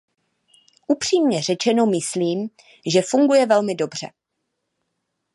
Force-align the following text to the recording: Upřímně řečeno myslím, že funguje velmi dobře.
Upřímně 0.87 1.41
řečeno 1.41 1.85
myslím, 1.85 2.49
že 2.93 3.01
funguje 3.01 3.45
velmi 3.45 3.75
dobře. 3.75 4.07